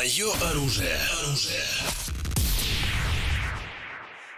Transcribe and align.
Мое 0.00 0.32
оружие. 0.50 0.96
Оружие. 1.20 1.62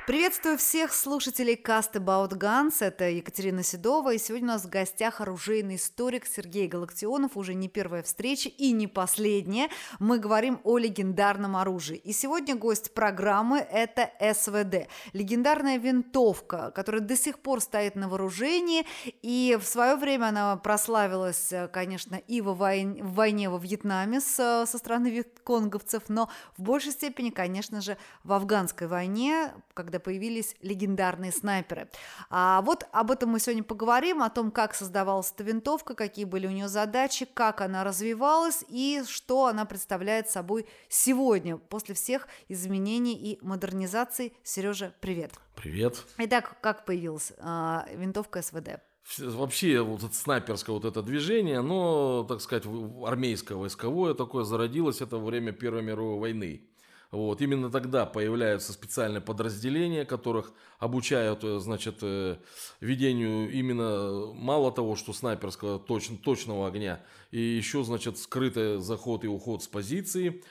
Приветствую 0.05 0.59
всех 0.59 0.93
слушателей 0.93 1.55
Cast 1.55 1.93
About 1.93 2.31
Guns. 2.31 2.75
Это 2.81 3.09
Екатерина 3.09 3.63
Седова. 3.63 4.13
И 4.13 4.19
сегодня 4.19 4.49
у 4.49 4.51
нас 4.55 4.65
в 4.65 4.69
гостях 4.69 5.21
оружейный 5.21 5.77
историк 5.77 6.27
Сергей 6.27 6.67
Галактионов. 6.67 7.37
Уже 7.37 7.55
не 7.55 7.69
первая 7.69 8.03
встреча 8.03 8.49
и 8.49 8.73
не 8.73 8.89
последняя. 8.89 9.69
Мы 10.01 10.19
говорим 10.19 10.61
о 10.65 10.77
легендарном 10.79 11.55
оружии. 11.55 11.99
И 11.99 12.13
сегодня 12.13 12.57
гость 12.57 12.95
программы– 12.95 13.59
это 13.73 14.11
СВД. 14.19 14.89
Легендарная 15.13 15.79
винтовка, 15.79 16.73
которая 16.73 17.01
до 17.01 17.17
сих 17.17 17.39
пор 17.39 17.61
стоит 17.61 17.95
на 17.95 18.09
вооружении. 18.09 18.85
И 19.23 19.57
в 19.61 19.65
свое 19.65 19.95
время 19.95 20.31
она 20.31 20.57
прославилась, 20.57 21.53
конечно, 21.73 22.17
и 22.17 22.41
во 22.41 22.55
войне, 22.55 23.05
в 23.05 23.15
войне 23.15 23.49
во 23.49 23.59
Вьетнаме 23.59 24.21
с, 24.21 24.67
со 24.67 24.79
стороны 24.79 25.11
вьетконговцев, 25.11 26.09
но 26.09 26.29
в 26.57 26.63
большей 26.63 26.91
степени, 26.91 27.31
конечно 27.31 27.81
же, 27.81 27.97
в 28.25 28.33
афганской 28.33 28.89
войне, 28.89 29.53
когда 29.75 29.92
когда 29.93 30.01
появились 30.01 30.57
легендарные 30.63 31.33
снайперы. 31.33 31.89
А 32.31 32.63
вот 32.63 32.87
об 32.93 33.11
этом 33.11 33.29
мы 33.29 33.41
сегодня 33.41 33.63
поговорим, 33.63 34.23
о 34.23 34.31
том, 34.31 34.51
как 34.51 34.75
создавалась 34.75 35.31
эта 35.35 35.45
винтовка, 35.45 35.95
какие 35.95 36.25
были 36.25 36.47
у 36.47 36.51
нее 36.51 36.69
задачи, 36.69 37.27
как 37.27 37.61
она 37.61 37.85
развивалась 37.85 38.65
и 38.71 39.03
что 39.07 39.47
она 39.47 39.67
представляет 39.67 40.31
собой 40.31 40.67
сегодня, 40.89 41.59
после 41.59 41.95
всех 41.95 42.27
изменений 42.49 43.15
и 43.15 43.39
модернизаций. 43.43 44.33
Сережа, 44.43 44.95
привет. 45.01 45.33
Привет. 45.57 46.03
Итак, 46.17 46.57
как 46.63 46.87
появилась 46.87 47.33
э, 47.37 47.81
винтовка 47.95 48.41
СВД? 48.41 48.81
Вообще 49.19 49.83
вот 49.83 50.05
это 50.05 50.15
снайперское 50.15 50.73
вот 50.73 50.87
это 50.87 51.03
движение, 51.03 51.59
оно, 51.59 52.25
так 52.27 52.41
сказать, 52.41 52.65
армейское, 53.05 53.59
войсковое 53.59 54.15
такое 54.15 54.45
зародилось 54.45 55.03
это 55.03 55.19
во 55.19 55.27
время 55.27 55.53
Первой 55.53 55.83
мировой 55.83 56.19
войны. 56.19 56.72
Вот, 57.13 57.43
именно 57.43 57.71
тогда 57.71 58.07
появляются 58.07 58.73
специальные 58.73 59.21
подразделения, 59.21 60.07
которых 60.07 60.53
обучают, 60.79 61.45
э, 61.45 61.59
значит, 61.61 61.99
э, 62.01 62.39
ведению 62.81 63.53
именно 63.53 64.33
мало 64.33 64.73
того, 64.73 64.97
что 64.97 65.13
снайперского 65.13 65.79
точ, 65.79 66.09
точного 66.25 66.67
огня, 66.67 67.05
и 67.31 67.39
еще, 67.39 67.85
значит, 67.85 68.17
скрытый 68.19 68.81
заход 68.81 69.25
и 69.25 69.29
уход 69.29 69.63
с 69.63 69.69
позиции. 69.69 70.43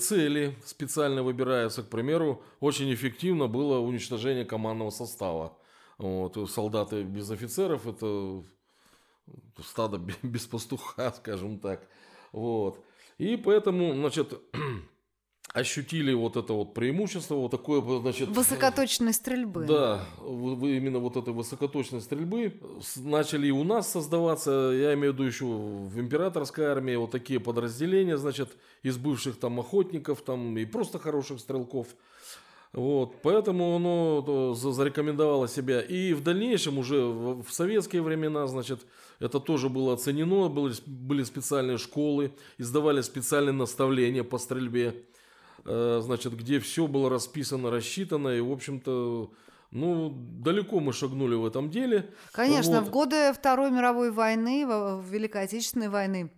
Цели 0.00 0.56
специально 0.64 1.22
выбираются, 1.22 1.84
к 1.84 1.88
примеру, 1.88 2.42
очень 2.58 2.92
эффективно 2.92 3.46
было 3.46 3.78
уничтожение 3.78 4.44
командного 4.44 4.90
состава. 4.90 5.56
Вот, 5.98 6.50
солдаты 6.50 7.02
без 7.02 7.30
офицеров– 7.30 7.86
это 7.86 8.42
стадо 9.62 9.98
без 10.22 10.46
пастуха, 10.46 11.12
скажем 11.12 11.58
так. 11.58 11.86
Вот. 12.32 12.82
И 13.18 13.36
поэтому, 13.36 13.94
значит, 13.94 14.32
ощутили 15.52 16.12
вот 16.12 16.36
это 16.36 16.52
вот 16.52 16.74
преимущество, 16.74 17.34
вот 17.34 17.50
такое, 17.50 17.80
значит... 18.00 18.28
Высокоточной 18.28 19.12
стрельбы. 19.12 19.64
Да, 19.64 20.04
именно 20.20 20.98
вот 20.98 21.16
этой 21.16 21.32
высокоточной 21.32 22.00
стрельбы 22.00 22.60
начали 22.96 23.48
и 23.48 23.50
у 23.50 23.64
нас 23.64 23.90
создаваться, 23.90 24.50
я 24.74 24.94
имею 24.94 25.12
в 25.12 25.14
виду 25.14 25.24
еще 25.24 25.44
в 25.46 25.98
императорской 25.98 26.66
армии, 26.66 26.96
вот 26.96 27.10
такие 27.10 27.40
подразделения, 27.40 28.18
значит, 28.18 28.50
из 28.82 28.96
бывших 28.98 29.38
там 29.38 29.58
охотников, 29.58 30.20
там 30.22 30.56
и 30.58 30.64
просто 30.64 30.98
хороших 30.98 31.40
стрелков. 31.40 31.88
Вот, 32.74 33.22
поэтому 33.22 33.76
оно 33.76 34.54
зарекомендовало 34.54 35.48
себя. 35.48 35.80
И 35.80 36.12
в 36.12 36.22
дальнейшем 36.22 36.76
уже 36.76 37.02
в 37.02 37.46
советские 37.48 38.02
времена, 38.02 38.46
значит, 38.46 38.80
это 39.20 39.40
тоже 39.40 39.70
было 39.70 39.94
оценено, 39.94 40.48
были, 40.50 40.74
были 40.84 41.22
специальные 41.22 41.78
школы, 41.78 42.30
издавали 42.58 43.00
специальные 43.00 43.54
наставления 43.54 44.22
по 44.22 44.36
стрельбе. 44.36 45.06
Э, 45.70 46.00
значит, 46.02 46.34
где 46.34 46.60
все 46.60 46.86
было 46.86 47.10
расписано, 47.10 47.70
рассчитано, 47.70 48.28
и, 48.28 48.40
в 48.40 48.50
общем-то, 48.50 49.30
ну, 49.70 50.10
далеко 50.10 50.80
мы 50.80 50.94
шагнули 50.94 51.34
в 51.34 51.44
этом 51.44 51.68
деле. 51.68 52.10
Конечно, 52.32 52.80
вот. 52.80 52.88
в 52.88 52.90
годы 52.90 53.34
Второй 53.34 53.70
мировой 53.70 54.10
войны, 54.10 54.62
Великой 54.62 55.42
Отечественной 55.42 55.90
войны, 55.90 56.32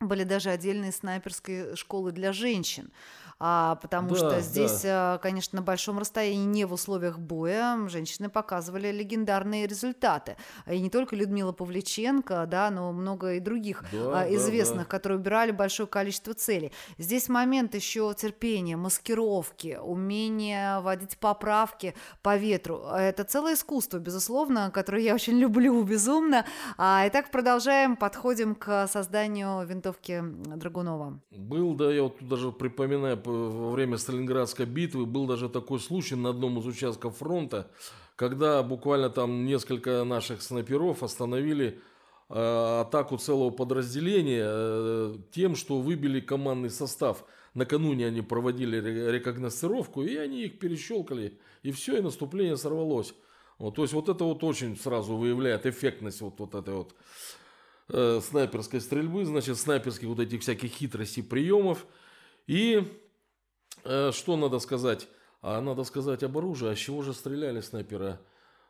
были 0.00 0.24
даже 0.24 0.50
отдельные 0.50 0.90
снайперские 0.90 1.76
школы 1.76 2.10
для 2.10 2.32
женщин 2.32 2.90
а, 3.44 3.74
потому 3.74 4.10
да, 4.10 4.14
что 4.14 4.40
здесь, 4.40 4.82
да. 4.82 5.18
конечно, 5.20 5.56
на 5.56 5.62
большом 5.62 5.98
расстоянии, 5.98 6.44
не 6.44 6.64
в 6.64 6.72
условиях 6.72 7.18
боя, 7.18 7.76
женщины 7.88 8.28
показывали 8.28 8.92
легендарные 8.92 9.66
результаты. 9.66 10.36
И 10.70 10.78
не 10.78 10.90
только 10.90 11.16
Людмила 11.16 11.50
Павличенко, 11.50 12.46
да, 12.46 12.70
но 12.70 12.92
много 12.92 13.34
и 13.34 13.40
других 13.40 13.82
да, 13.90 14.20
а, 14.20 14.32
известных, 14.32 14.76
да, 14.76 14.84
да. 14.84 14.90
которые 14.90 15.18
убирали 15.18 15.50
большое 15.50 15.88
количество 15.88 16.34
целей. 16.34 16.70
Здесь 16.98 17.28
момент 17.28 17.74
еще 17.74 18.14
терпения, 18.16 18.76
маскировки, 18.76 19.76
умения 19.82 20.78
водить 20.78 21.18
поправки 21.18 21.96
по 22.22 22.36
ветру. 22.36 22.78
Это 22.94 23.24
целое 23.24 23.54
искусство, 23.54 23.98
безусловно, 23.98 24.70
которое 24.70 25.02
я 25.02 25.14
очень 25.16 25.36
люблю 25.40 25.82
безумно. 25.82 26.46
А, 26.78 27.02
итак, 27.08 27.32
продолжаем, 27.32 27.96
подходим 27.96 28.54
к 28.54 28.86
созданию 28.86 29.66
винтовки 29.66 30.22
Драгунова. 30.22 31.18
Был, 31.32 31.74
да, 31.74 31.92
я 31.92 32.04
вот 32.04 32.18
даже 32.20 32.52
припоминаю 32.52 33.16
во 33.32 33.70
время 33.72 33.98
Сталинградской 33.98 34.66
битвы 34.66 35.06
был 35.06 35.26
даже 35.26 35.48
такой 35.48 35.80
случай 35.80 36.14
на 36.14 36.30
одном 36.30 36.58
из 36.58 36.66
участков 36.66 37.18
фронта, 37.18 37.70
когда 38.16 38.62
буквально 38.62 39.10
там 39.10 39.44
несколько 39.44 40.04
наших 40.04 40.42
снайперов 40.42 41.02
остановили 41.02 41.80
э, 42.28 42.80
атаку 42.80 43.16
целого 43.16 43.50
подразделения 43.50 44.44
э, 44.44 45.16
тем, 45.32 45.56
что 45.56 45.80
выбили 45.80 46.20
командный 46.20 46.70
состав. 46.70 47.24
Накануне 47.54 48.06
они 48.06 48.22
проводили 48.22 48.80
рекогносцировку, 49.10 50.02
и 50.02 50.16
они 50.16 50.44
их 50.44 50.58
перещелкали, 50.58 51.38
и 51.62 51.70
все, 51.70 51.98
и 51.98 52.00
наступление 52.00 52.56
сорвалось. 52.56 53.14
Вот, 53.58 53.74
то 53.76 53.82
есть 53.82 53.94
вот 53.94 54.08
это 54.08 54.24
вот 54.24 54.42
очень 54.42 54.76
сразу 54.76 55.16
выявляет 55.16 55.66
эффектность 55.66 56.20
вот, 56.20 56.38
вот 56.38 56.54
этой 56.54 56.74
вот 56.74 56.94
э, 57.90 58.20
снайперской 58.22 58.80
стрельбы, 58.80 59.24
значит, 59.24 59.58
снайперских 59.58 60.08
вот 60.08 60.18
этих 60.20 60.40
всяких 60.40 60.70
хитростей, 60.70 61.22
приемов. 61.22 61.86
И 62.46 62.82
что 63.82 64.36
надо 64.36 64.58
сказать? 64.58 65.08
А 65.40 65.60
надо 65.60 65.84
сказать 65.84 66.22
об 66.22 66.38
оружии. 66.38 66.70
А 66.70 66.76
с 66.76 66.78
чего 66.78 67.02
же 67.02 67.12
стреляли 67.12 67.60
снайпера? 67.60 68.20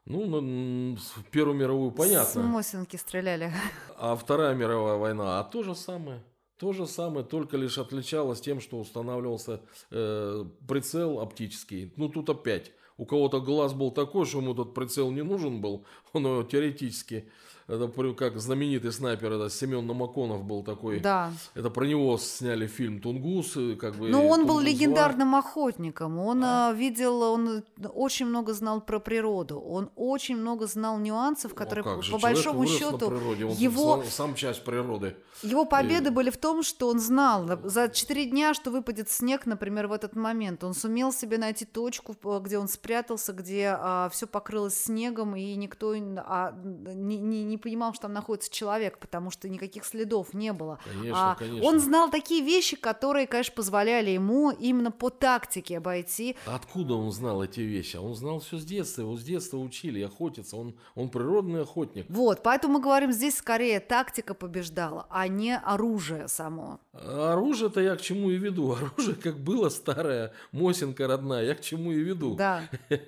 Ну, 0.04 0.26
на, 0.26 0.96
в 0.96 1.24
Первую 1.30 1.56
мировую 1.56 1.92
понятно. 1.92 2.42
С 2.42 2.44
Мосинки 2.44 2.96
стреляли. 2.96 3.52
А 3.96 4.16
Вторая 4.16 4.54
мировая 4.54 4.96
война, 4.96 5.38
а 5.38 5.44
то 5.44 5.62
же 5.62 5.74
самое. 5.74 6.24
То 6.56 6.72
же 6.72 6.86
самое, 6.86 7.24
только 7.24 7.56
лишь 7.56 7.78
отличалось 7.78 8.40
тем, 8.40 8.60
что 8.60 8.78
устанавливался 8.78 9.60
э, 9.90 10.44
прицел 10.66 11.20
оптический. 11.20 11.92
Ну, 11.96 12.08
тут 12.08 12.30
опять. 12.30 12.72
У 12.96 13.04
кого-то 13.04 13.40
глаз 13.40 13.74
был 13.74 13.90
такой, 13.90 14.26
что 14.26 14.38
ему 14.38 14.52
этот 14.52 14.74
прицел 14.74 15.10
не 15.10 15.22
нужен 15.22 15.60
был. 15.60 15.84
Он 16.12 16.24
его 16.26 16.42
теоретически 16.42 17.28
это 17.72 18.14
как 18.14 18.38
знаменитый 18.38 18.92
снайпер, 18.92 19.32
это 19.32 19.48
Семен 19.48 19.86
Намаконов 19.86 20.44
был 20.44 20.62
такой. 20.62 21.00
Да. 21.00 21.32
Это 21.54 21.70
про 21.70 21.86
него 21.86 22.18
сняли 22.18 22.66
фильм 22.66 23.00
«Тунгус». 23.00 23.56
Как 23.80 23.96
бы, 23.96 24.08
Но 24.10 24.26
он 24.26 24.40
Тунгус 24.40 24.56
был 24.56 24.60
легендарным 24.60 25.34
охотником. 25.34 26.18
Он 26.18 26.42
а? 26.44 26.72
видел, 26.72 27.22
он 27.22 27.64
очень 27.94 28.26
много 28.26 28.52
знал 28.52 28.82
про 28.82 28.98
природу. 28.98 29.58
Он 29.58 29.90
очень 29.96 30.36
много 30.36 30.66
знал 30.66 30.98
нюансов, 30.98 31.54
которые, 31.54 31.84
ну, 31.84 32.02
по 32.12 32.18
большому 32.18 32.66
счету, 32.66 33.10
его... 33.56 34.02
Сам 34.10 34.34
часть 34.34 34.64
природы. 34.64 35.16
Его 35.42 35.64
победы 35.64 36.10
и... 36.10 36.12
были 36.12 36.28
в 36.28 36.36
том, 36.36 36.62
что 36.62 36.88
он 36.88 37.00
знал 37.00 37.48
за 37.64 37.88
4 37.88 38.26
дня, 38.26 38.52
что 38.52 38.70
выпадет 38.70 39.10
снег, 39.10 39.46
например, 39.46 39.86
в 39.86 39.92
этот 39.92 40.14
момент. 40.14 40.62
Он 40.62 40.74
сумел 40.74 41.12
себе 41.12 41.38
найти 41.38 41.64
точку, 41.64 42.14
где 42.40 42.58
он 42.58 42.68
спрятался, 42.68 43.32
где 43.32 43.76
а, 43.78 44.10
все 44.10 44.26
покрылось 44.26 44.76
снегом, 44.76 45.34
и 45.36 45.54
никто 45.54 45.94
а, 45.94 46.54
не, 46.62 47.18
не, 47.18 47.44
не 47.44 47.56
понимал, 47.62 47.94
что 47.94 48.02
там 48.02 48.12
находится 48.12 48.52
человек, 48.52 48.98
потому 48.98 49.30
что 49.30 49.48
никаких 49.48 49.84
следов 49.84 50.34
не 50.34 50.52
было. 50.52 50.78
Конечно, 50.84 51.32
а 51.32 51.34
конечно. 51.34 51.66
Он 51.66 51.80
знал 51.80 52.10
такие 52.10 52.42
вещи, 52.42 52.76
которые, 52.76 53.26
конечно, 53.26 53.54
позволяли 53.54 54.10
ему 54.10 54.50
именно 54.50 54.90
по 54.90 55.10
тактике 55.10 55.78
обойти. 55.78 56.36
Откуда 56.46 56.94
он 56.94 57.10
знал 57.12 57.42
эти 57.42 57.60
вещи? 57.60 57.96
Он 57.96 58.14
знал 58.14 58.40
все 58.40 58.58
с 58.58 58.64
детства, 58.64 59.02
его 59.02 59.16
с 59.16 59.22
детства 59.22 59.56
учили 59.58 60.02
охотиться, 60.02 60.56
он, 60.56 60.74
он 60.94 61.08
природный 61.08 61.62
охотник. 61.62 62.06
Вот, 62.08 62.42
поэтому 62.42 62.74
мы 62.74 62.80
говорим, 62.80 63.12
здесь 63.12 63.36
скорее 63.36 63.80
тактика 63.80 64.34
побеждала, 64.34 65.06
а 65.10 65.28
не 65.28 65.56
оружие 65.56 66.28
само. 66.28 66.80
Оружие-то 66.92 67.80
я 67.80 67.96
к 67.96 68.02
чему 68.02 68.30
и 68.30 68.36
веду. 68.36 68.72
Оружие 68.96 69.16
как 69.16 69.38
было 69.38 69.68
старое, 69.68 70.32
Мосинка 70.50 71.06
родная, 71.06 71.44
я 71.44 71.54
к 71.54 71.60
чему 71.60 71.92
и 71.92 72.00
веду. 72.00 72.34
Да. 72.34 72.62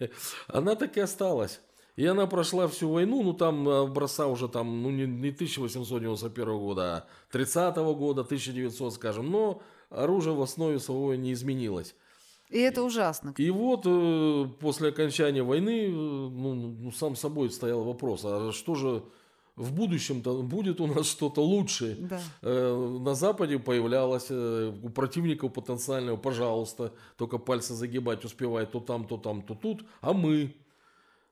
Она 0.49 0.75
так 0.75 0.97
и 0.97 1.01
осталась. 1.01 1.61
И 1.97 2.05
она 2.07 2.27
прошла 2.27 2.67
всю 2.67 2.91
войну, 2.91 3.23
ну 3.23 3.33
там 3.33 3.69
образца 3.69 4.27
уже 4.27 4.49
там, 4.49 4.83
ну 4.83 4.91
не, 4.91 5.07
не 5.07 5.31
1891 5.31 6.59
года, 6.59 6.83
а 6.83 7.07
30 7.31 7.77
-го 7.77 7.95
года, 7.95 8.23
1900, 8.23 8.95
скажем, 8.95 9.31
но 9.31 9.63
оружие 9.91 10.35
в 10.35 10.43
основе 10.43 10.81
своего 10.81 11.15
не 11.15 11.33
изменилось. 11.33 11.95
И 12.51 12.59
это 12.59 12.83
ужасно. 12.83 13.35
И 13.37 13.51
вот 13.51 13.83
э, 13.87 14.47
после 14.61 14.89
окончания 14.89 15.43
войны, 15.43 15.87
э, 15.87 15.91
ну, 15.91 16.55
ну, 16.55 16.93
сам 16.93 17.17
собой 17.17 17.51
стоял 17.51 17.85
вопрос, 17.85 18.25
а 18.25 18.53
что 18.53 18.75
же 18.75 19.03
в 19.57 19.73
будущем-то 19.73 20.43
будет 20.43 20.81
у 20.81 20.87
нас 20.87 21.07
что-то 21.07 21.43
лучше. 21.43 21.97
Да. 22.01 22.21
Э, 22.43 22.99
на 23.01 23.15
Западе 23.15 23.59
появлялось 23.59 24.27
э, 24.31 24.73
у 24.83 24.89
противников 24.89 25.53
потенциального, 25.53 26.17
пожалуйста, 26.17 26.93
только 27.17 27.39
пальцы 27.39 27.75
загибать 27.75 28.25
успевает 28.25 28.73
то 28.73 28.81
там, 28.81 29.07
то 29.07 29.17
там, 29.17 29.43
то 29.43 29.55
тут, 29.55 29.85
а 30.01 30.13
мы. 30.13 30.55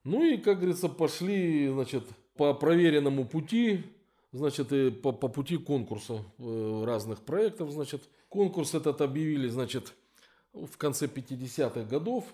Ну 0.05 0.25
и, 0.25 0.37
как 0.37 0.59
говорится, 0.59 0.89
пошли, 0.89 1.69
значит, 1.69 2.05
по 2.37 2.55
проверенному 2.55 3.25
пути, 3.25 3.85
значит, 4.33 4.73
и 4.73 4.91
по, 4.91 5.13
по 5.13 5.29
пути 5.29 5.57
конкурса 5.57 6.25
э, 6.39 6.85
разных 6.85 7.21
проектов, 7.21 7.71
значит. 7.71 8.03
Конкурс 8.29 8.75
этот 8.75 9.01
объявили, 9.03 9.49
значит, 9.49 9.93
в 10.53 10.77
конце 10.77 11.07
50-х 11.07 11.83
годов. 11.83 12.25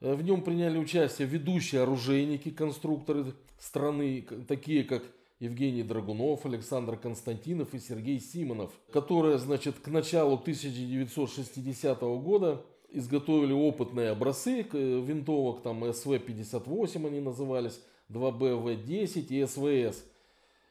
Э, 0.00 0.14
в 0.14 0.22
нем 0.22 0.42
приняли 0.42 0.78
участие 0.78 1.28
ведущие 1.28 1.82
оружейники, 1.82 2.50
конструкторы 2.50 3.34
страны, 3.58 4.26
такие 4.48 4.84
как 4.84 5.02
Евгений 5.40 5.82
Драгунов, 5.82 6.46
Александр 6.46 6.96
Константинов 6.96 7.74
и 7.74 7.78
Сергей 7.78 8.18
Симонов, 8.20 8.72
которые, 8.90 9.38
значит, 9.38 9.78
к 9.80 9.88
началу 9.88 10.34
1960 10.34 12.00
года 12.00 12.64
изготовили 12.90 13.52
опытные 13.52 14.10
образцы 14.10 14.66
э, 14.72 15.00
винтовок, 15.00 15.62
там 15.62 15.84
СВ-58 15.84 17.06
они 17.06 17.20
назывались, 17.20 17.80
2БВ-10 18.10 19.26
и 19.28 19.46
СВС. 19.46 20.04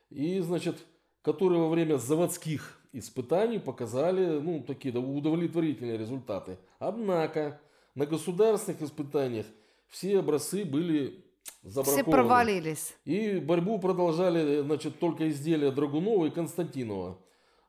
И, 0.10 0.40
значит, 0.40 0.78
которые 1.22 1.62
во 1.62 1.70
время 1.70 1.98
заводских 1.98 2.80
испытаний 2.94 3.60
показали, 3.60 4.40
ну, 4.40 4.62
такие 4.62 4.98
удовлетворительные 4.98 5.98
результаты. 5.98 6.58
Однако, 6.80 7.60
на 7.94 8.06
государственных 8.06 8.82
испытаниях 8.82 9.46
все 9.88 10.20
образцы 10.20 10.64
были 10.66 11.24
забракованы. 11.64 12.04
Все 12.04 12.12
провалились. 12.12 12.96
И 13.06 13.40
борьбу 13.40 13.80
продолжали, 13.80 14.62
значит, 14.62 15.00
только 15.00 15.30
изделия 15.30 15.72
Драгунова 15.72 16.28
и 16.28 16.32
Константинова. 16.32 17.18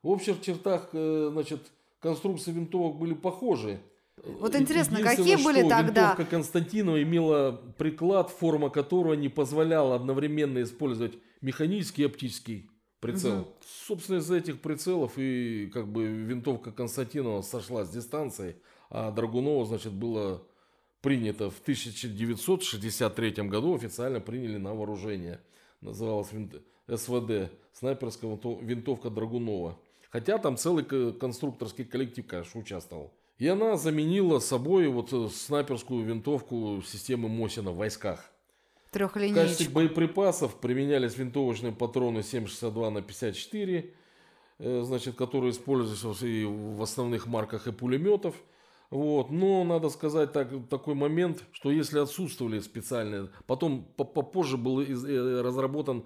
В 0.03 0.09
общих 0.09 0.41
чертах, 0.41 0.89
э, 0.93 1.29
значит, 1.31 1.61
конструкции 1.99 2.51
винтовок 2.51 2.97
были 2.97 3.13
похожи. 3.13 3.79
Вот 4.23 4.55
интересно, 4.55 5.01
какие 5.01 5.35
были 5.35 5.59
что 5.59 5.69
тогда? 5.69 6.11
Винтовка 6.11 6.25
Константинова 6.25 7.01
имела 7.01 7.61
приклад, 7.77 8.29
форма 8.29 8.69
которого 8.69 9.13
не 9.13 9.29
позволяла 9.29 9.95
одновременно 9.95 10.61
использовать 10.63 11.13
механический 11.41 12.01
и 12.01 12.05
оптический 12.05 12.69
прицел. 12.99 13.41
Угу. 13.41 13.47
Собственно, 13.85 14.17
из 14.17 14.29
этих 14.31 14.59
прицелов 14.61 15.13
и 15.17 15.69
как 15.73 15.87
бы 15.87 16.07
винтовка 16.07 16.71
Константинова 16.71 17.41
сошла 17.41 17.85
с 17.85 17.89
дистанции, 17.89 18.55
а 18.89 19.11
Драгунова, 19.11 19.65
значит, 19.65 19.93
было 19.93 20.43
принято 21.01 21.49
в 21.49 21.59
1963 21.61 23.31
году, 23.47 23.75
официально 23.75 24.19
приняли 24.19 24.57
на 24.57 24.73
вооружение. 24.73 25.39
Называлась 25.81 26.29
СВД, 26.87 27.51
снайперская 27.73 28.37
винтовка 28.61 29.09
Драгунова. 29.09 29.79
Хотя 30.09 30.37
там 30.37 30.57
целый 30.57 30.83
конструкторский 31.13 31.85
коллектив, 31.85 32.25
конечно, 32.25 32.59
участвовал. 32.59 33.13
И 33.37 33.47
она 33.47 33.77
заменила 33.77 34.39
собой 34.39 34.87
вот 34.87 35.13
э, 35.13 35.29
снайперскую 35.29 36.03
винтовку 36.03 36.81
системы 36.85 37.29
Мосина 37.29 37.71
в 37.71 37.77
войсках. 37.77 38.25
В 38.91 39.41
качестве 39.41 39.69
боеприпасов 39.69 40.55
применялись 40.55 41.17
винтовочные 41.17 41.71
патроны 41.71 42.19
7,62 42.19 42.89
на 42.89 43.01
54, 43.01 43.93
э, 44.59 44.81
значит, 44.83 45.15
которые 45.15 45.51
используются 45.51 46.25
и 46.25 46.45
в 46.45 46.81
основных 46.81 47.27
марках 47.27 47.67
и 47.67 47.71
пулеметов– 47.71 48.35
вот. 48.89 49.31
Но 49.31 49.63
надо 49.63 49.89
сказать 49.89 50.31
так, 50.31 50.49
такой 50.69 50.95
момент, 50.95 51.43
что 51.51 51.71
если 51.71 51.99
отсутствовали 51.99 52.59
специальные, 52.59 53.29
потом 53.45 53.83
попозже 53.83 54.57
был 54.57 54.81
э, 54.81 55.41
разработан 55.41 56.05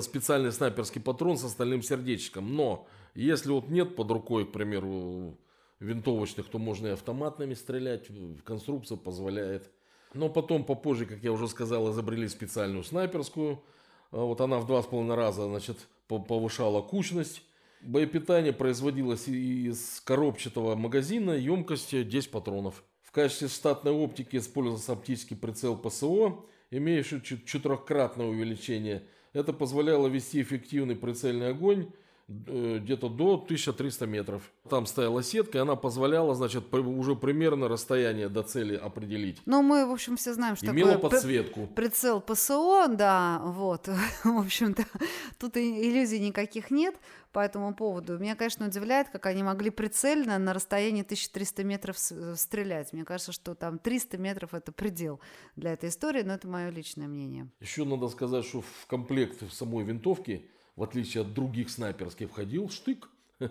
специальный 0.00 0.52
снайперский 0.52 1.00
патрон 1.00 1.36
с 1.36 1.44
остальным 1.44 1.82
сердечком. 1.82 2.54
Но 2.56 2.86
если 3.14 3.50
вот 3.50 3.68
нет 3.68 3.96
под 3.96 4.10
рукой, 4.10 4.46
к 4.46 4.52
примеру, 4.52 5.36
винтовочных, 5.82 6.48
то 6.48 6.58
можно 6.58 6.88
и 6.88 6.90
автоматными 6.90 7.54
стрелять, 7.54 8.08
конструкция 8.44 8.96
позволяет. 8.96 9.70
Но 10.14 10.28
потом 10.28 10.64
попозже, 10.64 11.06
как 11.06 11.22
я 11.22 11.32
уже 11.32 11.48
сказал, 11.48 11.90
изобрели 11.90 12.28
специальную 12.28 12.84
снайперскую. 12.84 13.62
А 14.10 14.18
вот 14.18 14.40
она 14.40 14.58
в 14.58 14.66
два 14.66 14.82
с 14.82 14.86
половиной 14.86 15.16
раза 15.16 15.44
значит, 15.44 15.78
повышала 16.06 16.82
кучность 16.82 17.42
Боепитание 17.82 18.52
производилось 18.52 19.26
из 19.26 20.00
коробчатого 20.04 20.76
магазина 20.76 21.32
емкостью 21.32 22.04
10 22.04 22.30
патронов. 22.30 22.84
В 23.02 23.10
качестве 23.10 23.48
штатной 23.48 23.90
оптики 23.90 24.36
использовался 24.36 24.92
оптический 24.92 25.36
прицел 25.36 25.76
ПСО, 25.76 26.44
имеющий 26.70 27.20
четырехкратное 27.20 28.26
увеличение. 28.26 29.02
Это 29.32 29.52
позволяло 29.52 30.06
вести 30.06 30.40
эффективный 30.40 30.94
прицельный 30.94 31.48
огонь 31.48 31.90
где-то 32.28 33.08
до 33.08 33.34
1300 33.34 34.06
метров. 34.06 34.52
Там 34.68 34.86
стояла 34.86 35.22
сетка, 35.22 35.58
и 35.58 35.60
она 35.60 35.76
позволяла, 35.76 36.34
значит, 36.34 36.72
уже 36.72 37.14
примерно 37.14 37.68
расстояние 37.68 38.28
до 38.28 38.42
цели 38.42 38.74
определить. 38.74 39.40
Ну, 39.46 39.62
мы, 39.62 39.86
в 39.86 39.90
общем, 39.90 40.16
все 40.16 40.32
знаем, 40.34 40.56
что 40.56 40.66
Имела 40.66 40.92
такое 40.92 41.10
подсветку. 41.10 41.66
прицел 41.66 42.20
ПСО, 42.20 42.88
да, 42.88 43.40
вот. 43.44 43.88
в 44.24 44.38
общем-то, 44.38 44.84
тут 45.38 45.56
иллюзий 45.56 46.20
никаких 46.20 46.70
нет 46.70 46.94
по 47.32 47.40
этому 47.40 47.74
поводу. 47.74 48.18
Меня, 48.18 48.36
конечно, 48.36 48.66
удивляет, 48.66 49.08
как 49.08 49.26
они 49.26 49.42
могли 49.42 49.70
прицельно 49.70 50.38
на 50.38 50.52
расстоянии 50.54 51.02
1300 51.02 51.64
метров 51.64 51.98
стрелять. 51.98 52.92
Мне 52.92 53.04
кажется, 53.04 53.32
что 53.32 53.54
там 53.54 53.78
300 53.78 54.18
метров– 54.18 54.52
это 54.54 54.70
предел 54.72 55.20
для 55.56 55.72
этой 55.72 55.88
истории, 55.88 56.22
но 56.22 56.34
это 56.34 56.46
мое 56.48 56.70
личное 56.70 57.08
мнение. 57.08 57.48
Еще 57.60 57.84
надо 57.84 58.08
сказать, 58.08 58.44
что 58.44 58.60
в 58.60 58.86
комплект 58.86 59.42
самой 59.52 59.84
винтовки– 59.84 60.46
в 60.76 60.82
отличие 60.82 61.22
от 61.22 61.34
других 61.34 61.70
снайперских, 61.70 62.30
входил 62.30 62.68
штык. 62.68 63.08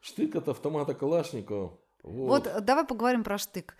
Штык 0.00 0.36
от 0.36 0.48
автомата 0.48 0.94
Калашникова. 0.94 1.78
Вот. 2.02 2.46
вот 2.46 2.64
давай 2.64 2.84
поговорим 2.84 3.24
про 3.24 3.38
штык. 3.38 3.76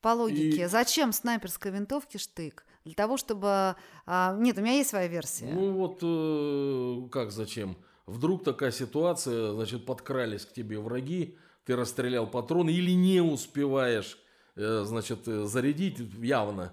По 0.00 0.08
логике, 0.14 0.62
и... 0.62 0.66
зачем 0.66 1.12
снайперской 1.12 1.70
винтовке 1.72 2.18
штык? 2.18 2.64
Для 2.84 2.94
того, 2.94 3.16
чтобы... 3.16 3.76
А, 4.06 4.36
нет, 4.38 4.56
у 4.58 4.62
меня 4.62 4.74
есть 4.74 4.90
своя 4.90 5.08
версия. 5.08 5.46
Ну 5.46 5.72
вот, 5.72 5.98
э, 6.02 7.08
как 7.10 7.32
зачем? 7.32 7.76
Вдруг 8.06 8.44
такая 8.44 8.70
ситуация, 8.70 9.52
значит, 9.52 9.84
подкрались 9.84 10.46
к 10.46 10.52
тебе 10.52 10.78
враги, 10.78 11.36
ты 11.64 11.76
расстрелял 11.76 12.26
патроны 12.26 12.70
или 12.70 12.92
не 12.92 13.20
успеваешь, 13.20 14.18
э, 14.56 14.84
значит, 14.86 15.28
э, 15.28 15.44
зарядить 15.44 15.98
явно. 15.98 16.72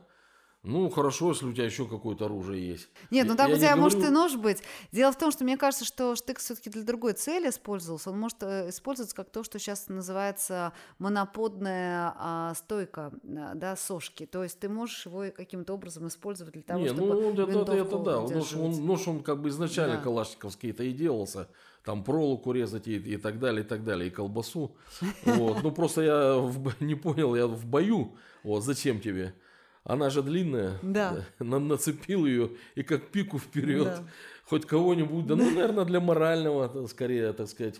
Ну, 0.65 0.89
хорошо, 0.89 1.29
если 1.29 1.45
у 1.45 1.53
тебя 1.53 1.65
еще 1.65 1.87
какое-то 1.87 2.25
оружие 2.25 2.67
есть. 2.67 2.89
Нет, 3.11 3.27
ну 3.27 3.35
там 3.35 3.49
я 3.49 3.55
у 3.55 3.57
тебя 3.57 3.75
может 3.75 3.99
говорю... 3.99 4.11
и 4.11 4.15
нож 4.15 4.35
быть. 4.35 4.63
Дело 4.91 5.11
в 5.11 5.17
том, 5.17 5.31
что 5.31 5.43
мне 5.43 5.57
кажется, 5.57 5.85
что 5.85 6.15
штык 6.15 6.39
все-таки 6.39 6.71
для 6.71 6.83
другой 6.83 7.13
цели 7.13 7.49
использовался. 7.49 8.09
Он 8.09 8.19
может 8.19 8.41
э, 8.41 8.69
использоваться 8.69 9.15
как 9.15 9.29
то, 9.29 9.43
что 9.43 9.59
сейчас 9.59 9.89
называется 9.89 10.73
моноподная 10.97 12.15
а, 12.17 12.53
стойка, 12.55 13.11
э, 13.23 13.51
да, 13.53 13.75
сошки. 13.75 14.25
То 14.25 14.43
есть 14.43 14.59
ты 14.59 14.67
можешь 14.67 15.05
его 15.05 15.25
каким-то 15.35 15.73
образом 15.73 16.07
использовать 16.07 16.53
для 16.53 16.63
того, 16.63 16.79
Не, 16.79 16.87
чтобы 16.87 17.13
ну, 17.13 17.31
это, 17.33 17.43
это, 17.43 17.71
это 17.73 17.97
да. 17.99 18.21
Нож 18.21 18.53
он, 18.53 18.85
нож, 18.85 19.07
он 19.07 19.21
как 19.21 19.41
бы 19.41 19.49
изначально 19.49 19.97
да. 19.97 20.01
калашниковский 20.01 20.71
это 20.71 20.83
и 20.83 20.91
делался. 20.91 21.47
Там 21.83 22.03
проволоку 22.03 22.51
резать 22.51 22.87
и, 22.87 22.95
и 22.95 23.17
так 23.17 23.37
далее, 23.37 23.63
и 23.63 23.67
так 23.67 23.83
далее, 23.83 24.07
и 24.07 24.11
колбасу. 24.11 24.75
Вот. 25.25 25.61
Ну, 25.61 25.71
просто 25.71 26.01
я 26.01 26.33
в, 26.37 26.73
не 26.81 26.95
понял, 26.95 27.35
я 27.35 27.45
в 27.45 27.65
бою, 27.67 28.15
вот, 28.43 28.63
зачем 28.63 28.99
тебе? 28.99 29.35
Она 29.85 30.09
же 30.09 30.23
длинная. 30.23 30.79
Да. 30.81 31.25
На, 31.39 31.59
нацепил 31.59 32.25
ее 32.25 32.49
и 32.73 32.81
как 32.81 33.11
пику 33.11 33.37
вперед. 33.37 33.85
Да. 33.85 34.03
Хоть 34.45 34.65
кого-нибудь. 34.65 35.27
Да, 35.27 35.35
ну, 35.35 35.45
наверное, 35.45 35.85
для 35.85 35.99
морального, 35.99 36.87
скорее, 36.87 37.33
так 37.33 37.47
сказать, 37.47 37.79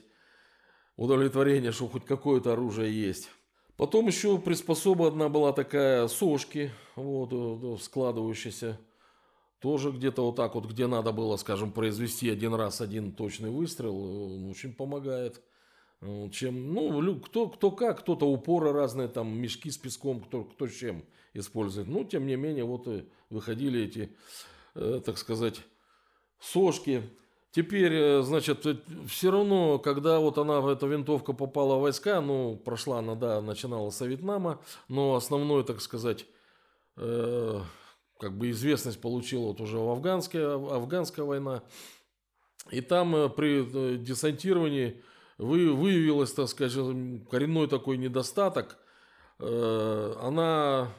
удовлетворения, 0.98 1.72
что 1.72 1.88
хоть 1.88 2.06
какое-то 2.06 2.54
оружие 2.54 2.94
есть. 2.94 3.30
Потом 3.76 4.06
еще 4.08 4.38
приспособа 4.38 5.08
одна 5.08 5.30
была 5.30 5.52
такая, 5.52 6.08
сошки, 6.08 6.72
вот, 6.96 7.30
э, 7.34 7.84
складывающиеся. 7.84 8.80
Тоже 9.60 9.92
где-то 9.92 10.26
вот 10.28 10.36
так 10.36 10.54
вот, 10.54 10.66
где 10.68 10.86
надо 10.86 11.12
было, 11.12 11.38
скажем, 11.38 11.72
произвести 11.72 12.30
один 12.30 12.54
раз 12.54 12.82
один 12.82 13.14
точный 13.14 13.50
выстрел, 13.50 13.96
э, 13.96 14.50
очень 14.50 14.74
помогает. 14.74 15.42
Чем, 16.32 16.74
ну, 16.74 17.20
кто, 17.20 17.50
кто 17.50 17.72
как, 17.72 18.02
кто-то 18.02 18.26
упоры 18.26 18.72
разные, 18.72 19.08
там, 19.08 19.36
мешки 19.38 19.72
с 19.72 19.78
песком, 19.78 20.22
кто, 20.22 20.44
кто 20.44 20.68
чем 20.68 21.04
использует. 21.34 21.88
Но, 21.88 22.04
тем 22.04 22.28
не 22.28 22.36
менее, 22.36 22.64
вот 22.64 22.88
и 22.88 23.06
выходили 23.30 23.84
эти, 23.84 24.16
э, 24.76 25.02
так 25.04 25.18
сказать, 25.18 25.62
сошки. 26.40 27.04
Теперь, 27.52 27.94
э, 27.94 28.22
значит, 28.22 28.66
э, 28.66 28.78
все 29.08 29.32
равно, 29.32 29.80
когда 29.80 30.20
вот 30.20 30.38
она, 30.38 30.60
эта 30.72 30.86
винтовка 30.88 31.34
попала 31.34 31.78
в 31.78 31.82
войска, 31.82 32.22
ну, 32.22 32.58
прошла 32.58 33.00
она, 33.00 33.16
да, 33.16 33.42
начинала 33.42 33.90
с 33.90 34.06
Вьетнама, 34.06 34.60
но 34.90 35.16
основной, 35.16 35.64
так 35.64 35.82
сказать, 35.82 36.26
э, 36.98 37.62
как 38.20 38.38
бы 38.38 38.52
известность 38.52 39.00
получила 39.02 39.48
вот 39.48 39.62
уже 39.62 39.78
в 39.78 39.90
афганская, 39.90 40.56
афганская 40.56 41.26
война. 41.26 41.64
И 42.72 42.82
там 42.82 43.32
при 43.32 43.98
десантировании 43.98 45.02
вы, 45.38 45.74
выявилось, 45.74 46.34
так 46.34 46.48
сказать, 46.48 46.74
коренной 47.30 47.68
такой 47.68 47.98
недостаток. 47.98 48.78
Она 49.40 50.94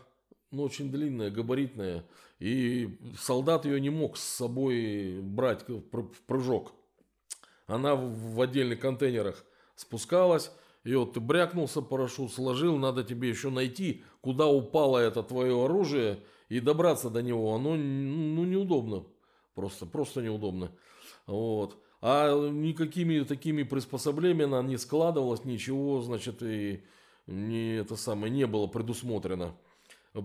ну, 0.51 0.63
очень 0.63 0.91
длинная, 0.91 1.31
габаритная. 1.31 2.05
И 2.39 2.99
солдат 3.19 3.65
ее 3.65 3.81
не 3.81 3.91
мог 3.91 4.17
с 4.17 4.23
собой 4.23 5.21
брать 5.23 5.67
в 5.69 6.21
прыжок. 6.27 6.73
Она 7.67 7.95
в 7.97 8.41
отдельных 8.41 8.81
контейнерах 8.81 9.45
спускалась, 9.75 10.53
и 10.85 10.95
вот 10.95 11.15
ты 11.15 11.21
брякнулся, 11.21 11.83
парашют 11.83 12.33
сложил, 12.33 12.77
надо 12.79 13.03
тебе 13.03 13.29
еще 13.29 13.51
найти, 13.51 14.05
куда 14.21 14.47
упало 14.47 14.99
это 14.99 15.23
твое 15.23 15.65
оружие, 15.65 16.21
и 16.49 16.61
добраться 16.61 17.11
до 17.11 17.23
него. 17.23 17.55
Оно 17.55 17.75
ну, 17.75 18.45
неудобно. 18.45 19.05
Просто, 19.55 19.85
просто 19.87 20.23
неудобно. 20.23 20.71
Вот. 21.27 21.77
А 22.01 22.51
никакими 22.51 23.21
такими 23.25 23.63
приспособлениями 23.63 24.45
она 24.45 24.63
не 24.63 24.77
складывалась, 24.77 25.45
ничего, 25.45 26.01
значит, 26.03 26.43
и 26.43 26.83
не, 27.27 27.77
это 27.77 27.97
самое, 27.97 28.33
не 28.33 28.47
было 28.47 28.67
предусмотрено. 28.67 29.57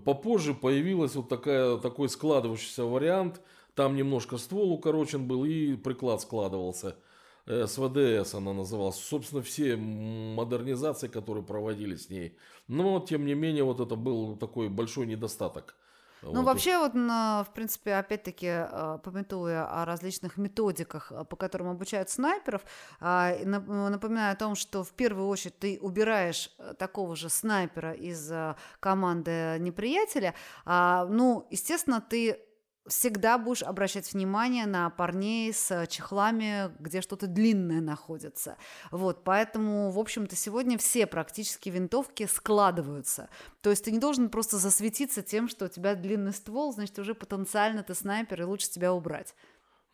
Попозже 0.06 0.54
появился 0.54 1.20
вот 1.20 1.30
такая, 1.30 1.78
такой 1.78 2.10
складывающийся 2.10 2.86
вариант. 2.86 3.42
Там 3.76 3.96
немножко 3.96 4.38
ствол 4.38 4.72
укорочен 4.72 5.28
был 5.28 5.46
и 5.46 5.76
приклад 5.76 6.22
складывался. 6.22 6.98
СВДС 7.46 8.36
она 8.36 8.54
называлась. 8.54 8.96
Собственно, 8.98 9.42
все 9.42 9.76
модернизации, 9.76 11.08
которые 11.08 11.44
проводились 11.44 12.06
с 12.06 12.10
ней. 12.10 12.38
Но, 12.68 13.00
тем 13.00 13.26
не 13.26 13.34
менее, 13.34 13.64
вот 13.64 13.80
это 13.80 13.96
был 13.96 14.36
такой 14.36 14.70
большой 14.70 15.08
недостаток. 15.08 15.76
Ну, 16.24 16.34
вот 16.34 16.46
вообще, 16.46 16.78
вот, 16.78 16.94
в 16.94 17.48
принципе, 17.54 17.96
опять-таки, 17.96 18.48
а, 18.48 18.98
пометуя 19.00 19.66
о 19.66 19.86
различных 19.86 20.38
методиках, 20.38 21.12
а, 21.12 21.24
по 21.24 21.36
которым 21.36 21.70
обучают 21.70 22.10
снайперов, 22.10 22.62
а, 23.00 23.36
напоминаю 23.44 24.34
о 24.34 24.36
том, 24.36 24.56
что 24.56 24.84
в 24.84 24.92
первую 24.94 25.28
очередь 25.28 25.58
ты 25.58 25.80
убираешь 25.82 26.52
э, 26.58 26.74
такого 26.78 27.16
же 27.16 27.30
снайпера 27.30 27.94
из 27.94 28.32
команды 28.80 29.58
неприятеля, 29.60 30.36
ну, 30.66 31.48
естественно, 31.50 32.02
ты 32.02 32.40
всегда 32.88 33.38
будешь 33.38 33.64
обращать 33.64 34.12
внимание 34.14 34.66
на 34.66 34.90
парней 34.90 35.54
с 35.54 35.86
чехлами, 35.88 36.72
где 36.80 37.02
что-то 37.02 37.28
длинное 37.28 37.82
находится. 37.82 38.58
Вот, 38.92 39.24
поэтому, 39.24 39.92
в 39.92 40.00
общем-то, 40.00 40.36
сегодня 40.36 40.78
все 40.78 41.06
практически 41.06 41.70
винтовки 41.70 42.26
складываются. 42.26 43.30
То 43.62 43.70
есть 43.70 43.86
ты 43.86 43.92
не 43.92 44.00
должен 44.00 44.30
просто 44.30 44.58
засветиться 44.58 45.22
тем, 45.22 45.48
что 45.48 45.66
у 45.66 45.68
тебя 45.68 45.96
длинный 45.96 46.34
ствол, 46.34 46.74
значит, 46.74 46.98
уже 47.00 47.14
потенциально 47.14 47.84
ты 47.84 47.94
снайпер, 47.94 48.42
и 48.42 48.46
лучше 48.46 48.70
тебя 48.70 48.94
убрать. 48.94 49.36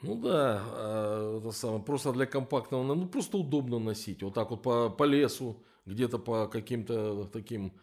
Ну 0.02 0.16
да, 0.16 1.38
это 1.40 1.52
самое, 1.52 1.82
просто 1.82 2.14
для 2.14 2.28
компактного, 2.28 2.84
ну 2.84 3.08
просто 3.08 3.38
удобно 3.38 3.80
носить. 3.80 4.22
Вот 4.22 4.36
так 4.36 4.52
вот 4.52 4.62
по, 4.62 4.90
по 4.90 5.04
лесу, 5.04 5.64
где-то 5.86 6.20
по 6.20 6.48
каким-то 6.48 7.26
таким... 7.26 7.74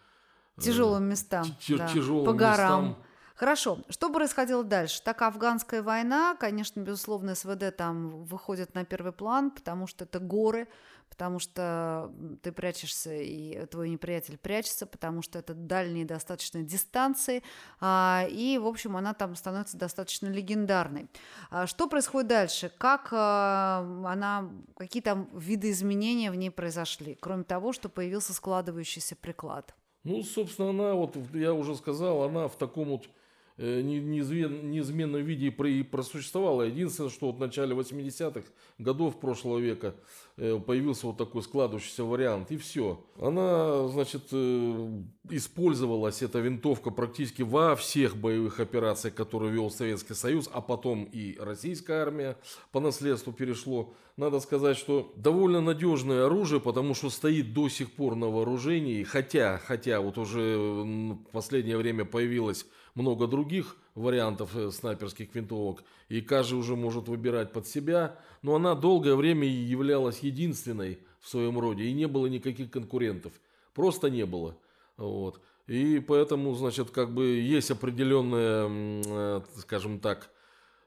Э, 0.57 0.61
тяжелым 0.61 1.09
местам. 1.09 1.45
Да. 1.69 1.89
Тяжелым 1.89 2.25
по 2.25 2.33
горам. 2.33 2.89
Местам 2.89 3.05
Хорошо, 3.35 3.81
что 3.89 4.11
происходило 4.11 4.63
дальше? 4.63 5.03
Так 5.03 5.23
афганская 5.23 5.83
война, 5.83 6.37
конечно, 6.39 6.79
безусловно, 6.79 7.35
СВД 7.35 7.77
там 7.77 8.23
выходит 8.25 8.75
на 8.75 8.85
первый 8.85 9.13
план, 9.13 9.51
потому 9.51 9.89
что 9.89 10.05
это 10.05 10.21
горы, 10.21 10.69
потому 11.09 11.41
что 11.41 12.13
ты 12.43 12.53
прячешься, 12.53 13.13
и 13.13 13.67
твой 13.67 13.89
неприятель 13.89 14.39
прячется, 14.39 14.87
потому 14.87 15.21
что 15.21 15.41
это 15.41 15.53
дальние 15.53 16.05
достаточно 16.05 16.63
дистанции, 16.63 17.43
а, 17.81 18.25
и, 18.31 18.57
в 18.57 18.69
общем, 18.69 18.97
она 18.97 19.15
там 19.15 19.35
становится 19.35 19.77
достаточно 19.77 20.29
легендарной. 20.29 21.09
А 21.51 21.67
что 21.67 21.89
происходит 21.89 22.29
дальше? 22.29 22.71
Как 22.79 23.09
а, 23.11 23.81
она, 24.07 24.49
какие 24.77 25.03
там 25.03 25.29
виды 25.37 25.71
изменения 25.71 26.31
в 26.31 26.37
ней 26.37 26.51
произошли, 26.51 27.19
кроме 27.21 27.43
того, 27.43 27.73
что 27.73 27.89
появился 27.89 28.33
складывающийся 28.33 29.17
приклад? 29.17 29.75
Ну, 30.05 30.23
собственно, 30.23 30.71
она, 30.71 30.95
вот 30.95 31.17
я 31.33 31.53
уже 31.53 31.75
сказал, 31.75 32.23
она 32.23 32.47
в 32.47 32.57
таком 32.57 32.91
вот 32.91 33.09
неизменном 33.57 35.23
виде 35.23 35.47
и 35.47 35.83
просуществовала. 35.83 36.63
Единственное, 36.63 37.11
что 37.11 37.27
вот 37.27 37.37
в 37.37 37.41
начале 37.41 37.75
80-х 37.75 38.43
годов 38.79 39.21
прошлого 39.21 39.59
века 39.59 39.95
э, 40.37 40.59
появился 40.59 41.07
вот 41.07 41.19
такой 41.19 41.43
складывающийся 41.43 42.05
вариант, 42.05 42.51
и 42.51 42.57
все. 42.57 43.05
Она, 43.17 43.87
значит, 43.89 44.25
э, 44.33 45.03
использовалась, 45.31 46.23
эта 46.23 46.41
винтовка, 46.41 46.91
практически 46.91 47.43
во 47.43 47.77
всех 47.77 48.17
боевых 48.17 48.59
операциях, 48.59 49.15
которые 49.15 49.53
вел 49.53 49.71
Советский 49.71 50.15
Союз, 50.15 50.51
а 50.53 50.61
потом 50.61 51.05
и 51.05 51.39
российская 51.39 52.03
армия 52.03 52.37
по 52.73 52.81
наследству 52.81 53.33
перешло. 53.33 53.95
Надо 54.17 54.39
сказать, 54.39 54.77
что 54.77 55.13
довольно 55.17 55.61
надежное 55.61 56.27
оружие, 56.27 56.61
потому 56.61 56.95
что 56.95 57.11
стоит 57.11 57.53
до 57.53 57.69
сих 57.69 57.93
пор 57.93 58.15
на 58.15 58.29
вооружении, 58.29 59.03
хотя, 59.03 59.61
хотя 59.65 60.01
вот 60.01 60.19
уже 60.19 60.57
в 60.57 61.17
последнее 61.33 61.77
время 61.77 62.05
появилась 62.05 62.65
много 62.95 63.27
других 63.27 63.77
вариантов 63.95 64.57
э, 64.57 64.71
снайперских 64.71 65.35
винтовок, 65.35 65.85
и 66.09 66.21
каждый 66.21 66.55
уже 66.55 66.77
может 66.77 67.09
выбирать 67.09 67.53
под 67.53 67.67
себя, 67.67 68.19
но 68.43 68.55
она 68.55 68.75
долгое 68.75 69.15
время 69.15 69.47
являлась 69.47 70.21
единственной 70.21 70.99
в 71.21 71.29
своем 71.29 71.59
роде, 71.59 71.85
и 71.85 71.93
не 71.93 72.07
было 72.07 72.27
никаких 72.27 72.71
конкурентов. 72.71 73.33
Просто 73.73 74.11
не 74.11 74.27
было. 74.27 74.57
Вот. 74.97 75.41
И 75.67 75.99
поэтому, 75.99 76.55
значит, 76.55 76.91
как 76.91 77.13
бы 77.13 77.25
есть 77.25 77.71
определенная, 77.71 78.69
э, 78.69 79.41
скажем 79.57 79.99
так, 79.99 80.31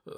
э, 0.06 0.12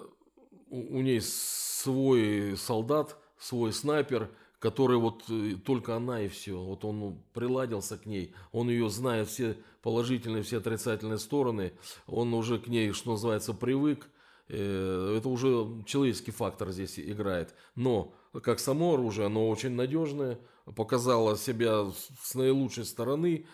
у 0.69 1.01
ней 1.01 1.21
свой 1.21 2.55
солдат, 2.57 3.17
свой 3.39 3.73
снайпер, 3.73 4.29
который 4.59 4.97
вот 4.97 5.23
только 5.65 5.95
она 5.95 6.21
и 6.21 6.27
все. 6.27 6.59
Вот 6.59 6.83
он 6.83 7.17
приладился 7.33 7.97
к 7.97 8.05
ней, 8.05 8.33
он 8.51 8.69
ее 8.69 8.89
знает 8.89 9.29
все 9.29 9.57
положительные, 9.81 10.43
все 10.43 10.57
отрицательные 10.57 11.17
стороны, 11.17 11.73
он 12.07 12.33
уже 12.33 12.59
к 12.59 12.67
ней, 12.67 12.91
что 12.91 13.11
называется, 13.11 13.53
привык. 13.53 14.07
Э, 14.47 15.15
это 15.17 15.29
уже 15.29 15.83
человеческий 15.85 16.31
фактор 16.31 16.71
здесь 16.71 16.99
играет. 16.99 17.53
Но 17.75 18.13
как 18.43 18.59
само 18.59 18.93
оружие, 18.93 19.27
оно 19.27 19.49
очень 19.49 19.71
надежное, 19.71 20.39
показало 20.75 21.37
себя 21.37 21.87
с 22.23 22.35
наилучшей 22.35 22.85
стороны 22.85 23.45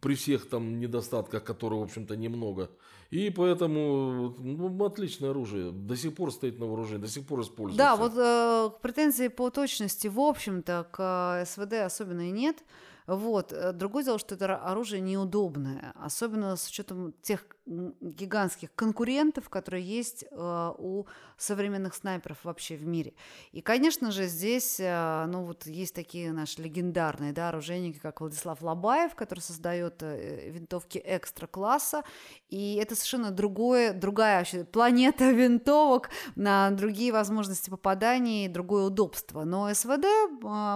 при 0.00 0.14
всех 0.14 0.48
там 0.48 0.78
недостатках, 0.78 1.42
которые, 1.44 1.80
в 1.80 1.84
общем-то, 1.84 2.16
немного. 2.16 2.70
И 3.10 3.30
поэтому 3.30 4.34
ну, 4.38 4.84
отличное 4.84 5.30
оружие. 5.30 5.70
До 5.70 5.96
сих 5.96 6.14
пор 6.14 6.32
стоит 6.32 6.58
на 6.58 6.66
вооружении, 6.66 7.02
до 7.02 7.08
сих 7.08 7.26
пор 7.26 7.42
используется. 7.42 7.78
Да, 7.78 7.96
вот 7.96 8.12
э, 8.16 8.70
претензий 8.82 9.28
по 9.28 9.50
точности, 9.50 10.08
в 10.08 10.18
общем-то, 10.18 10.88
к 10.90 11.42
э, 11.42 11.46
СВД 11.46 11.74
особенно 11.84 12.28
и 12.28 12.30
нет. 12.30 12.64
Вот. 13.06 13.52
Э, 13.52 13.72
другое 13.72 14.04
дело, 14.04 14.18
что 14.18 14.34
это 14.34 14.56
оружие 14.56 15.00
неудобное, 15.00 15.92
особенно 15.96 16.56
с 16.56 16.68
учетом 16.68 17.12
тех 17.22 17.46
гигантских 17.66 18.74
конкурентов, 18.74 19.48
которые 19.48 19.82
есть 19.82 20.24
э, 20.30 20.72
у 20.78 21.06
современных 21.38 21.94
снайперов 21.94 22.38
вообще 22.44 22.76
в 22.76 22.86
мире. 22.86 23.14
И, 23.52 23.62
конечно 23.62 24.10
же, 24.10 24.26
здесь, 24.26 24.78
э, 24.80 25.24
ну 25.28 25.44
вот 25.44 25.66
есть 25.66 25.94
такие 25.94 26.32
наши 26.32 26.62
легендарные, 26.62 27.32
да, 27.32 27.50
оружейники, 27.50 27.98
как 27.98 28.20
Владислав 28.20 28.60
Лобаев, 28.62 29.14
который 29.14 29.40
создает 29.40 30.02
винтовки 30.02 31.00
экстра-класса, 31.02 32.04
и 32.48 32.74
это 32.76 32.94
совершенно 32.94 33.30
другое, 33.30 33.92
другая 33.92 34.38
вообще 34.38 34.64
планета 34.64 35.30
винтовок, 35.30 36.10
на 36.36 36.70
другие 36.70 37.12
возможности 37.12 37.70
попаданий, 37.70 38.48
другое 38.48 38.84
удобство. 38.84 39.44
Но 39.44 39.72
СВД 39.72 40.06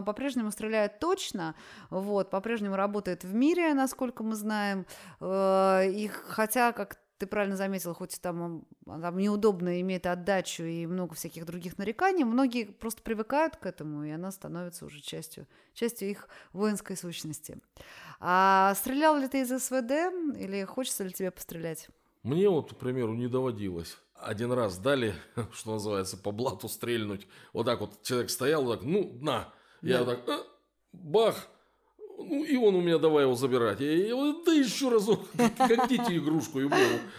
по-прежнему 0.06 0.50
стреляет 0.50 0.98
точно, 0.98 1.54
вот, 1.90 2.17
по-прежнему 2.24 2.76
работает 2.76 3.24
в 3.24 3.34
мире, 3.34 3.74
насколько 3.74 4.22
мы 4.22 4.34
знаем, 4.34 4.86
э, 5.20 5.90
и 5.90 6.08
хотя 6.08 6.72
как 6.72 6.98
ты 7.18 7.26
правильно 7.26 7.56
заметил, 7.56 7.94
хоть 7.94 8.20
там, 8.20 8.64
там 8.86 9.18
неудобно 9.18 9.80
имеет 9.80 10.06
отдачу 10.06 10.62
и 10.62 10.86
много 10.86 11.14
всяких 11.14 11.44
других 11.46 11.76
нареканий, 11.76 12.24
многие 12.24 12.64
просто 12.64 13.02
привыкают 13.02 13.56
к 13.56 13.66
этому, 13.66 14.04
и 14.04 14.10
она 14.10 14.30
становится 14.30 14.86
уже 14.86 15.00
частью, 15.00 15.46
частью 15.74 16.10
их 16.10 16.28
воинской 16.52 16.96
сущности. 16.96 17.58
А 18.20 18.74
стрелял 18.76 19.16
ли 19.16 19.26
ты 19.26 19.40
из 19.40 19.48
СВД 19.48 20.36
или 20.38 20.64
хочется 20.64 21.04
ли 21.04 21.12
тебе 21.12 21.30
пострелять? 21.32 21.88
Мне 22.22 22.48
вот, 22.48 22.72
к 22.72 22.76
примеру, 22.76 23.14
не 23.14 23.26
доводилось. 23.26 23.98
Один 24.14 24.52
раз 24.52 24.78
дали, 24.78 25.14
что 25.52 25.72
называется, 25.72 26.16
по 26.16 26.30
блату 26.30 26.68
стрельнуть. 26.68 27.26
Вот 27.52 27.66
так 27.66 27.80
вот 27.80 28.02
человек 28.02 28.30
стоял, 28.30 28.64
вот 28.64 28.80
так, 28.80 28.88
ну, 28.88 29.18
на. 29.20 29.52
Я 29.82 29.98
да. 29.98 30.04
вот 30.04 30.24
так, 30.24 30.28
э, 30.28 30.42
бах, 30.92 31.48
ну, 32.18 32.44
и 32.44 32.56
он 32.56 32.74
у 32.74 32.80
меня 32.80 32.98
давай 32.98 33.24
его 33.24 33.34
забирать. 33.34 33.80
Я, 33.80 33.92
я, 33.92 34.34
да 34.44 34.52
еще 34.52 34.88
разок, 34.88 35.20
как 35.56 35.88
дети 35.88 36.18
игрушку 36.18 36.60
ему. 36.60 36.74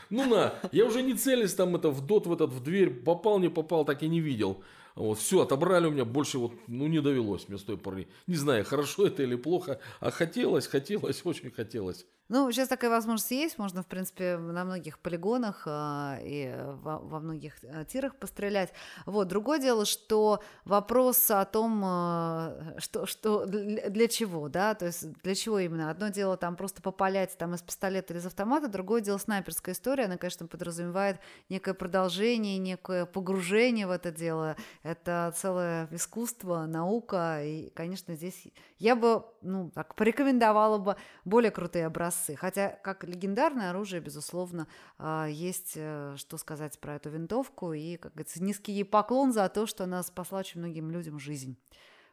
Ну 0.10 0.25
на, 0.25 0.53
я 0.72 0.86
уже 0.86 1.01
не 1.01 1.13
целясь 1.13 1.53
там 1.53 1.75
это 1.75 1.89
в 1.89 2.06
дот 2.06 2.27
в 2.27 2.34
этот, 2.34 2.51
в 2.51 2.62
дверь, 2.62 2.89
попал, 2.89 3.39
не 3.39 3.50
попал, 3.50 3.86
так 3.86 4.03
и 4.03 4.10
не 4.10 4.20
видел. 4.20 4.62
Вот, 4.96 5.18
все, 5.18 5.41
отобрали 5.41 5.88
у 5.88 5.91
меня, 5.91 6.03
больше 6.03 6.38
вот, 6.39 6.51
ну, 6.68 6.88
не 6.88 7.00
довелось 7.01 7.48
мне 7.48 7.58
с 7.58 7.63
той 7.63 7.77
поры. 7.77 8.08
Не 8.27 8.36
знаю, 8.36 8.65
хорошо 8.65 9.08
это 9.08 9.24
или 9.24 9.36
плохо, 9.36 9.79
а 10.01 10.12
хотелось, 10.12 10.68
хотелось, 10.68 11.22
очень 11.24 11.51
хотелось. 11.51 12.06
Ну, 12.29 12.51
сейчас 12.51 12.67
такая 12.67 12.91
возможность 12.91 13.31
есть, 13.31 13.57
можно, 13.57 13.81
в 13.81 13.88
принципе, 13.88 14.38
на 14.38 14.63
многих 14.63 15.00
полигонах 15.00 15.63
э, 15.65 16.19
и 16.21 16.55
во, 16.83 17.00
во 17.00 17.19
многих 17.19 17.55
э, 17.63 17.86
тирах 17.86 18.15
пострелять. 18.17 18.71
Вот, 19.07 19.27
другое 19.27 19.57
дело, 19.57 19.83
что 19.83 20.39
вопрос 20.63 21.31
о 21.31 21.43
том, 21.45 21.81
э, 21.83 22.75
что, 22.77 23.07
что 23.07 23.48
для, 23.48 23.89
для 23.89 24.07
чего, 24.07 24.48
да, 24.48 24.75
то 24.75 24.86
есть 24.86 25.12
для 25.24 25.33
чего 25.33 25.57
именно. 25.57 25.89
Одно 25.89 26.09
дело 26.09 26.38
там 26.38 26.55
просто 26.55 26.83
попалять 26.83 27.36
там 27.36 27.55
из 27.55 27.63
пистолета 27.63 28.13
или 28.13 28.19
из 28.19 28.27
автомата, 28.27 28.67
другое 28.67 29.01
дело 29.01 29.17
снайперская 29.17 29.74
история, 29.74 30.05
она, 30.05 30.17
конечно, 30.17 30.45
подразумевает 30.45 31.17
некое 31.50 31.74
продолжение, 31.74 32.59
некое 32.59 33.07
погружение 33.07 33.88
в 33.88 33.91
это 33.91 34.12
дело. 34.12 34.55
Это 34.83 35.33
целое 35.36 35.88
искусство, 35.89 36.67
наука, 36.67 37.43
и, 37.43 37.71
конечно, 37.71 38.13
здесь 38.13 38.43
я 38.77 38.95
бы, 38.95 39.25
ну, 39.41 39.71
так, 39.74 39.95
порекомендовала 39.95 40.77
бы 40.77 40.95
более 41.25 41.50
крутые 41.50 41.88
образцы 41.88 42.18
образцы. 42.19 42.35
Хотя, 42.35 42.69
как 42.69 43.03
легендарное 43.03 43.71
оружие, 43.71 44.01
безусловно, 44.01 44.67
а, 44.97 45.27
есть 45.27 45.73
э, 45.75 46.15
что 46.17 46.38
сказать 46.38 46.79
про 46.79 46.95
эту 46.95 47.09
винтовку. 47.09 47.73
И, 47.73 47.97
как 47.97 48.13
говорится, 48.13 48.43
низкий 48.43 48.73
ей 48.73 48.85
поклон 48.85 49.31
за 49.31 49.47
то, 49.49 49.65
что 49.65 49.85
она 49.85 50.03
спасла 50.03 50.39
очень 50.39 50.59
многим 50.59 50.91
людям 50.91 51.19
жизнь 51.19 51.57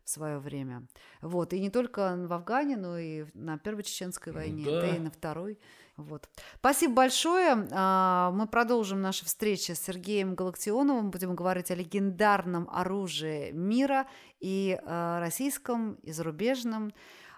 в 0.04 0.10
свое 0.10 0.38
время. 0.38 0.86
Вот. 1.20 1.52
И 1.52 1.60
не 1.60 1.68
только 1.68 2.16
в 2.16 2.32
Афгане, 2.32 2.76
но 2.76 2.96
и 2.96 3.26
на 3.34 3.58
Первой 3.58 3.82
Чеченской 3.82 4.32
войне, 4.32 4.64
да, 4.64 4.80
да 4.82 4.96
и 4.96 4.98
на 4.98 5.10
Второй. 5.10 5.58
Вот. 5.96 6.28
Спасибо 6.58 6.94
большое. 6.94 7.66
А, 7.72 8.30
мы 8.30 8.46
продолжим 8.46 9.00
наши 9.00 9.24
встречи 9.24 9.72
с 9.72 9.80
Сергеем 9.80 10.34
Галактионовым. 10.34 11.10
Будем 11.10 11.34
говорить 11.34 11.70
о 11.70 11.74
легендарном 11.74 12.68
оружии 12.70 13.50
мира 13.50 14.06
и 14.38 14.78
а, 14.84 15.20
российском, 15.20 15.94
и 16.02 16.12
зарубежном. 16.12 16.92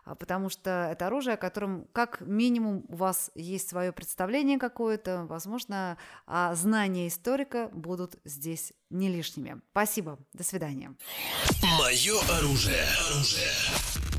А, 0.08 0.14
потому 0.14 0.48
что 0.48 0.88
это 0.90 1.06
оружие, 1.08 1.34
о 1.34 1.36
котором 1.36 1.86
как 1.92 2.22
минимум 2.22 2.84
у 2.88 2.96
вас 2.96 3.30
есть 3.34 3.68
свое 3.68 3.92
представление 3.92 4.58
какое-то, 4.58 5.26
возможно, 5.28 5.98
а 6.26 6.54
знания 6.54 7.08
историка 7.08 7.68
будут 7.72 8.16
здесь 8.24 8.72
не 8.88 9.10
лишними. 9.10 9.60
Спасибо, 9.72 10.18
до 10.32 10.44
свидания. 10.44 10.94
Мое 11.78 12.18
оружие. 12.38 12.84
оружие. 13.10 14.17